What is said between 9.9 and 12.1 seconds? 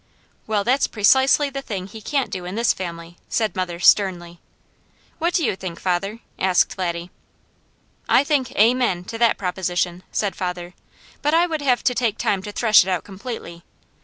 said father; "but I would have to